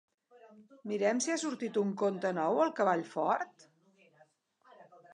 [0.91, 3.71] Mirem si ha sortit un conte nou al Cavall Fort?